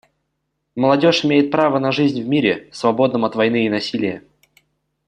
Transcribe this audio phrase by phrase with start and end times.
[0.75, 4.23] Молодежь имеет право на жизнь в мире, свободном от войны и насилия.